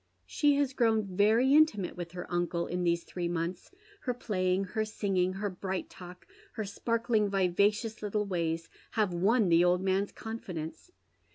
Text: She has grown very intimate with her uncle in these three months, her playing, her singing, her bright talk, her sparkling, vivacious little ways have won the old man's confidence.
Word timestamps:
She 0.25 0.55
has 0.55 0.73
grown 0.73 1.05
very 1.15 1.53
intimate 1.53 1.95
with 1.95 2.13
her 2.13 2.25
uncle 2.33 2.65
in 2.65 2.83
these 2.83 3.03
three 3.03 3.27
months, 3.27 3.69
her 4.01 4.15
playing, 4.15 4.63
her 4.63 4.83
singing, 4.83 5.33
her 5.33 5.51
bright 5.51 5.91
talk, 5.91 6.25
her 6.53 6.65
sparkling, 6.65 7.29
vivacious 7.29 8.01
little 8.01 8.25
ways 8.25 8.67
have 8.93 9.13
won 9.13 9.49
the 9.49 9.63
old 9.63 9.81
man's 9.83 10.11
confidence. 10.11 10.89